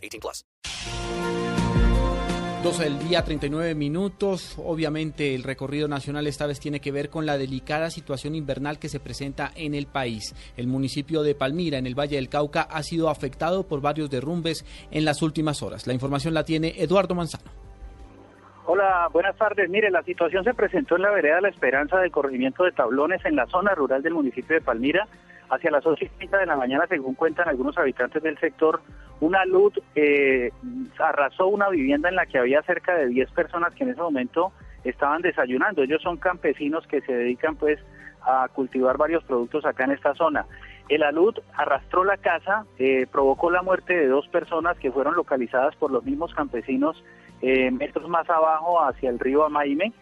18 0.00 0.20
plus. 0.20 0.44
12 2.62 2.84
del 2.84 2.98
día, 2.98 3.24
39 3.24 3.74
minutos. 3.74 4.54
Obviamente 4.58 5.34
el 5.34 5.44
recorrido 5.44 5.88
nacional 5.88 6.26
esta 6.26 6.46
vez 6.46 6.60
tiene 6.60 6.78
que 6.80 6.92
ver 6.92 7.08
con 7.08 7.24
la 7.24 7.38
delicada 7.38 7.88
situación 7.88 8.34
invernal 8.34 8.78
que 8.78 8.90
se 8.90 9.00
presenta 9.00 9.50
en 9.56 9.74
el 9.74 9.86
país. 9.86 10.34
El 10.58 10.66
municipio 10.66 11.22
de 11.22 11.34
Palmira, 11.34 11.78
en 11.78 11.86
el 11.86 11.98
Valle 11.98 12.16
del 12.16 12.28
Cauca, 12.28 12.60
ha 12.60 12.82
sido 12.82 13.08
afectado 13.08 13.66
por 13.66 13.80
varios 13.80 14.10
derrumbes 14.10 14.66
en 14.90 15.06
las 15.06 15.22
últimas 15.22 15.62
horas. 15.62 15.86
La 15.86 15.94
información 15.94 16.34
la 16.34 16.44
tiene 16.44 16.74
Eduardo 16.76 17.14
Manzano. 17.14 17.50
Hola, 18.66 19.08
buenas 19.10 19.36
tardes. 19.36 19.70
Mire, 19.70 19.90
la 19.90 20.02
situación 20.02 20.44
se 20.44 20.52
presentó 20.52 20.96
en 20.96 21.02
la 21.02 21.10
vereda 21.10 21.40
La 21.40 21.48
Esperanza 21.48 21.98
del 21.98 22.10
corregimiento 22.10 22.64
de 22.64 22.72
Tablones 22.72 23.24
en 23.24 23.36
la 23.36 23.46
zona 23.46 23.74
rural 23.74 24.02
del 24.02 24.12
municipio 24.12 24.54
de 24.54 24.60
Palmira. 24.60 25.08
Hacia 25.48 25.70
las 25.70 25.84
8 25.84 26.04
y 26.04 26.08
30 26.08 26.38
de 26.38 26.46
la 26.46 26.56
mañana, 26.56 26.86
según 26.88 27.14
cuentan 27.14 27.48
algunos 27.48 27.76
habitantes 27.78 28.22
del 28.22 28.38
sector, 28.38 28.80
una 29.20 29.44
luz 29.44 29.74
eh, 29.94 30.50
arrasó 30.98 31.46
una 31.46 31.68
vivienda 31.68 32.08
en 32.08 32.16
la 32.16 32.26
que 32.26 32.38
había 32.38 32.62
cerca 32.62 32.94
de 32.94 33.08
10 33.08 33.30
personas 33.32 33.74
que 33.74 33.84
en 33.84 33.90
ese 33.90 34.00
momento 34.00 34.52
estaban 34.84 35.22
desayunando. 35.22 35.82
Ellos 35.82 36.02
son 36.02 36.16
campesinos 36.16 36.86
que 36.86 37.00
se 37.02 37.12
dedican 37.12 37.56
pues 37.56 37.78
a 38.22 38.48
cultivar 38.48 38.96
varios 38.96 39.22
productos 39.24 39.64
acá 39.64 39.84
en 39.84 39.92
esta 39.92 40.14
zona. 40.14 40.46
El 40.88 41.02
alud 41.02 41.34
arrastró 41.54 42.02
la 42.04 42.16
casa, 42.16 42.64
eh, 42.78 43.06
provocó 43.10 43.50
la 43.50 43.62
muerte 43.62 43.94
de 43.94 44.08
dos 44.08 44.26
personas 44.28 44.76
que 44.78 44.90
fueron 44.90 45.14
localizadas 45.14 45.76
por 45.76 45.90
los 45.90 46.04
mismos 46.04 46.34
campesinos 46.34 47.02
eh, 47.42 47.70
metros 47.70 48.08
más 48.08 48.28
abajo 48.28 48.82
hacia 48.82 49.08
el 49.08 49.18
río 49.18 49.44
Amaime 49.44 49.92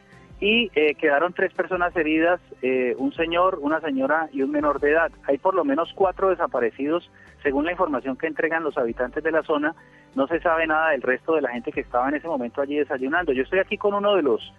y 0.40 0.70
eh, 0.74 0.94
quedaron 0.94 1.32
tres 1.32 1.52
personas 1.52 1.94
heridas, 1.96 2.40
eh, 2.62 2.94
un 2.98 3.12
señor, 3.12 3.58
una 3.60 3.80
señora 3.80 4.28
y 4.32 4.42
un 4.42 4.50
menor 4.50 4.80
de 4.80 4.92
edad. 4.92 5.10
Hay 5.26 5.38
por 5.38 5.54
lo 5.54 5.64
menos 5.64 5.92
cuatro 5.94 6.30
desaparecidos, 6.30 7.10
según 7.42 7.64
la 7.64 7.72
información 7.72 8.16
que 8.16 8.28
entregan 8.28 8.62
los 8.62 8.78
habitantes 8.78 9.22
de 9.24 9.32
la 9.32 9.42
zona. 9.42 9.74
No 10.14 10.28
se 10.28 10.40
sabe 10.40 10.66
nada 10.66 10.90
del 10.90 11.02
resto 11.02 11.34
de 11.34 11.42
la 11.42 11.50
gente 11.50 11.72
que 11.72 11.80
estaba 11.80 12.08
en 12.08 12.14
ese 12.14 12.28
momento 12.28 12.60
allí 12.60 12.76
desayunando. 12.76 13.32
Yo 13.32 13.42
estoy 13.42 13.58
aquí 13.58 13.76
con 13.76 13.94
uno 13.94 14.14
de 14.14 14.22
los 14.22 14.52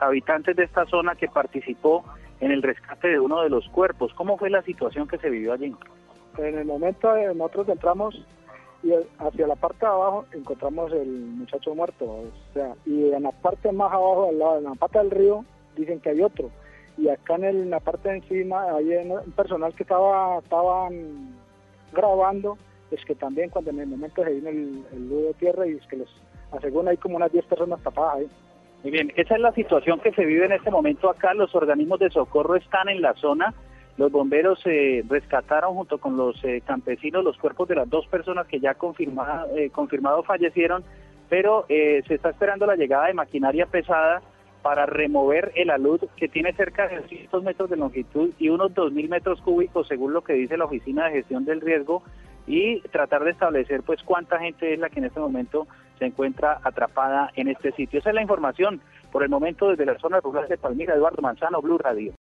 habitantes 0.00 0.54
de 0.54 0.62
esta 0.62 0.84
zona 0.86 1.16
que 1.16 1.26
participó 1.26 2.04
en 2.38 2.52
el 2.52 2.62
rescate 2.62 3.08
de 3.08 3.18
uno 3.18 3.42
de 3.42 3.50
los 3.50 3.68
cuerpos. 3.70 4.12
¿Cómo 4.14 4.38
fue 4.38 4.50
la 4.50 4.62
situación 4.62 5.08
que 5.08 5.18
se 5.18 5.30
vivió 5.30 5.52
allí? 5.52 5.74
En 6.36 6.58
el 6.58 6.64
momento 6.64 7.12
nosotros 7.34 7.68
entramos 7.68 8.24
y 8.82 8.92
hacia 9.18 9.46
la 9.46 9.56
parte 9.56 9.80
de 9.80 9.92
abajo 9.92 10.24
encontramos 10.32 10.92
el 10.92 11.08
muchacho 11.08 11.74
muerto, 11.74 12.04
o 12.04 12.54
sea, 12.54 12.74
y 12.86 13.10
en 13.12 13.22
la 13.22 13.32
parte 13.32 13.72
más 13.72 13.92
abajo, 13.92 14.28
al 14.28 14.38
lado, 14.38 14.58
en 14.58 14.64
la 14.64 14.74
parte 14.74 14.98
del 14.98 15.10
río, 15.10 15.44
dicen 15.76 16.00
que 16.00 16.10
hay 16.10 16.22
otro, 16.22 16.50
y 16.96 17.08
acá 17.08 17.36
en, 17.36 17.70
la 17.70 17.80
parte 17.80 18.08
de 18.08 18.16
encima 18.16 18.74
hay 18.74 18.94
un 18.94 19.32
personal 19.32 19.74
que 19.74 19.82
estaba 19.82 20.38
estaban 20.38 21.34
grabando, 21.92 22.58
es 22.90 23.04
que 23.04 23.14
también 23.14 23.50
cuando 23.50 23.70
en 23.70 23.80
el 23.80 23.88
momento 23.88 24.24
se 24.24 24.30
vino 24.30 24.48
el, 24.48 24.84
el 24.92 25.08
de 25.08 25.34
tierra 25.34 25.66
y 25.66 25.72
es 25.72 25.86
que 25.86 25.96
los 25.96 26.08
aseguran 26.52 26.88
hay 26.88 26.96
como 26.96 27.16
unas 27.16 27.32
10 27.32 27.44
personas 27.46 27.80
tapadas 27.82 28.16
ahí. 28.16 28.28
Muy 28.82 28.92
bien, 28.92 29.12
esa 29.16 29.34
es 29.34 29.40
la 29.40 29.52
situación 29.52 30.00
que 30.00 30.12
se 30.12 30.24
vive 30.24 30.46
en 30.46 30.52
este 30.52 30.70
momento 30.70 31.10
acá, 31.10 31.34
los 31.34 31.54
organismos 31.54 31.98
de 31.98 32.10
socorro 32.10 32.56
están 32.56 32.88
en 32.88 33.02
la 33.02 33.12
zona, 33.14 33.52
los 33.98 34.12
bomberos 34.12 34.60
eh, 34.64 35.04
rescataron 35.08 35.74
junto 35.74 35.98
con 35.98 36.16
los 36.16 36.42
eh, 36.44 36.62
campesinos 36.64 37.24
los 37.24 37.36
cuerpos 37.36 37.68
de 37.68 37.74
las 37.74 37.90
dos 37.90 38.06
personas 38.06 38.46
que 38.46 38.60
ya 38.60 38.74
confirmado, 38.74 39.48
eh, 39.56 39.70
confirmado 39.70 40.22
fallecieron, 40.22 40.84
pero 41.28 41.66
se 41.68 42.14
está 42.14 42.30
esperando 42.30 42.64
la 42.64 42.76
llegada 42.76 43.08
de 43.08 43.12
maquinaria 43.12 43.66
pesada 43.66 44.22
para 44.62 44.86
remover 44.86 45.52
el 45.56 45.68
alud 45.68 46.00
que 46.16 46.28
tiene 46.28 46.54
cerca 46.54 46.88
de 46.88 47.00
200 47.00 47.42
metros 47.42 47.68
de 47.68 47.76
longitud 47.76 48.30
y 48.38 48.48
unos 48.48 48.72
2.000 48.72 49.08
metros 49.10 49.42
cúbicos 49.42 49.86
según 49.88 50.14
lo 50.14 50.22
que 50.22 50.32
dice 50.32 50.56
la 50.56 50.64
Oficina 50.64 51.04
de 51.04 51.16
Gestión 51.16 51.44
del 51.44 51.60
Riesgo 51.60 52.02
y 52.46 52.80
tratar 52.88 53.24
de 53.24 53.32
establecer 53.32 53.82
pues 53.82 54.02
cuánta 54.02 54.38
gente 54.38 54.72
es 54.72 54.78
la 54.78 54.88
que 54.88 55.00
en 55.00 55.06
este 55.06 55.20
momento 55.20 55.66
se 55.98 56.06
encuentra 56.06 56.60
atrapada 56.64 57.30
en 57.34 57.48
este 57.48 57.72
sitio. 57.72 57.98
Esa 57.98 58.08
es 58.08 58.14
la 58.14 58.22
información 58.22 58.80
por 59.12 59.22
el 59.22 59.28
momento 59.28 59.68
desde 59.68 59.84
la 59.84 59.98
zona 59.98 60.20
rural 60.20 60.48
de 60.48 60.56
Palmira, 60.56 60.94
Eduardo 60.94 61.20
Manzano, 61.20 61.60
Blue 61.60 61.76
Radio. 61.76 62.14